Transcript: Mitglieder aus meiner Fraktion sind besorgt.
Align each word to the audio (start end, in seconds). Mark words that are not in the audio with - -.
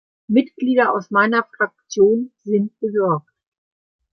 Mitglieder 0.27 0.95
aus 0.95 1.11
meiner 1.11 1.47
Fraktion 1.55 2.31
sind 2.43 2.71
besorgt. 2.79 3.29